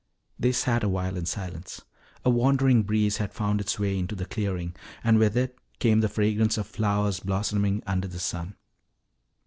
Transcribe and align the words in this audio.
They 0.39 0.51
sat 0.51 0.83
awhile 0.83 1.15
in 1.15 1.27
silence. 1.27 1.81
A 2.25 2.29
wandering 2.31 2.81
breeze 2.81 3.17
had 3.17 3.31
found 3.35 3.61
its 3.61 3.77
way 3.77 3.99
into 3.99 4.15
the 4.15 4.25
clearing, 4.25 4.73
and 5.03 5.19
with 5.19 5.37
it 5.37 5.59
came 5.77 5.99
the 5.99 6.09
fragrance 6.09 6.57
of 6.57 6.65
flowers 6.65 7.19
blossoming 7.19 7.83
under 7.85 8.07
the 8.07 8.17
sun. 8.17 8.55